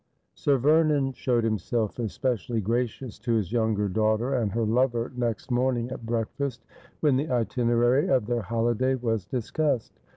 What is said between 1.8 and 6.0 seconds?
especially gracious to his younger daughter and her lover next morning